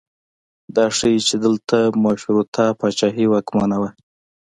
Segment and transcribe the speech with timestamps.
[0.75, 3.89] دا ښیي چې دلته مشروطه پاچاهي واکمنه وه.